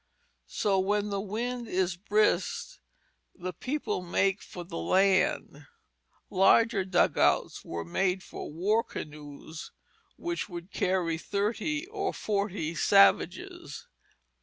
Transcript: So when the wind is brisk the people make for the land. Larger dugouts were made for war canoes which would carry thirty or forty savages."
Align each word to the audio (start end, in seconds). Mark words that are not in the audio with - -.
So 0.47 0.79
when 0.79 1.11
the 1.11 1.21
wind 1.21 1.67
is 1.67 1.95
brisk 1.95 2.79
the 3.35 3.53
people 3.53 4.01
make 4.01 4.41
for 4.41 4.63
the 4.63 4.79
land. 4.79 5.67
Larger 6.31 6.83
dugouts 6.85 7.63
were 7.63 7.85
made 7.85 8.23
for 8.23 8.51
war 8.51 8.83
canoes 8.83 9.71
which 10.15 10.49
would 10.49 10.71
carry 10.71 11.19
thirty 11.19 11.85
or 11.85 12.15
forty 12.15 12.73
savages." 12.73 13.85